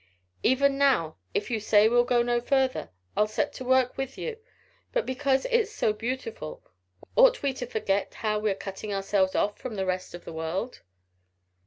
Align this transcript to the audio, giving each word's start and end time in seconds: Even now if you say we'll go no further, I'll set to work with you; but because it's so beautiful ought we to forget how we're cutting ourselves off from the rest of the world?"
Even 0.41 0.79
now 0.79 1.17
if 1.35 1.51
you 1.51 1.59
say 1.59 1.87
we'll 1.87 2.03
go 2.05 2.23
no 2.23 2.41
further, 2.41 2.89
I'll 3.15 3.27
set 3.27 3.53
to 3.53 3.63
work 3.63 3.97
with 3.97 4.17
you; 4.17 4.37
but 4.91 5.05
because 5.05 5.45
it's 5.51 5.69
so 5.71 5.93
beautiful 5.93 6.63
ought 7.15 7.43
we 7.43 7.53
to 7.53 7.67
forget 7.67 8.15
how 8.15 8.39
we're 8.39 8.55
cutting 8.55 8.91
ourselves 8.91 9.35
off 9.35 9.59
from 9.59 9.75
the 9.75 9.85
rest 9.85 10.15
of 10.15 10.25
the 10.25 10.33
world?" 10.33 10.81